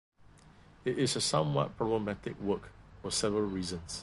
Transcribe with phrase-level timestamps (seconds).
[0.83, 2.71] It is a somewhat problematic work
[3.03, 3.99] for several reasons.